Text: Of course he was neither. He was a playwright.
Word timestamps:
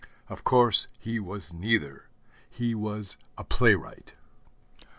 Of 0.29 0.43
course 0.43 0.87
he 0.99 1.19
was 1.19 1.53
neither. 1.53 2.05
He 2.49 2.73
was 2.73 3.17
a 3.37 3.43
playwright. 3.43 4.15